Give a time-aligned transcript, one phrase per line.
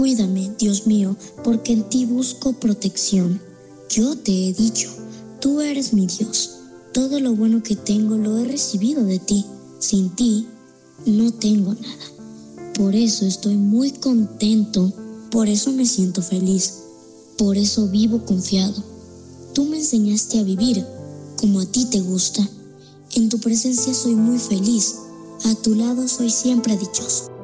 [0.00, 3.38] Cuídame, Dios mío, porque en ti busco protección.
[3.90, 4.88] Yo te he dicho,
[5.42, 6.52] tú eres mi Dios.
[6.94, 9.44] Todo lo bueno que tengo lo he recibido de ti.
[9.78, 10.46] Sin ti,
[11.04, 12.72] no tengo nada.
[12.74, 14.90] Por eso estoy muy contento,
[15.30, 16.76] por eso me siento feliz,
[17.36, 18.82] por eso vivo confiado.
[19.52, 20.82] Tú me enseñaste a vivir
[21.38, 22.48] como a ti te gusta.
[23.16, 24.94] En tu presencia soy muy feliz,
[25.44, 27.39] a tu lado soy siempre dichoso.